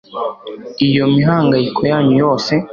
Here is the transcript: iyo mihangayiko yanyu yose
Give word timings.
iyo 0.87 1.03
mihangayiko 1.15 1.81
yanyu 1.91 2.13
yose 2.23 2.53